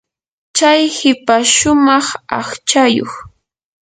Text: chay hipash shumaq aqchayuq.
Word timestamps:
chay 0.57 0.81
hipash 0.95 1.51
shumaq 1.57 2.05
aqchayuq. 2.39 3.13